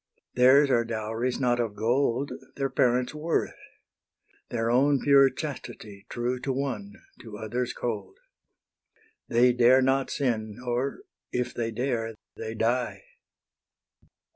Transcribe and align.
Theirs 0.33 0.71
are 0.71 0.83
dowries 0.83 1.39
not 1.39 1.59
of 1.59 1.75
gold, 1.75 2.31
Their 2.55 2.71
parents' 2.71 3.13
worth, 3.13 3.53
their 4.49 4.71
own 4.71 4.99
pure 4.99 5.29
chastity, 5.29 6.07
True 6.09 6.39
to 6.39 6.51
one, 6.51 6.93
to 7.21 7.37
others 7.37 7.71
cold; 7.71 8.17
They 9.29 9.53
dare 9.53 9.83
not 9.83 10.09
sin, 10.09 10.57
or, 10.65 11.01
if 11.31 11.53
they 11.53 11.69
dare, 11.69 12.15
they 12.35 12.55
die. 12.55 13.03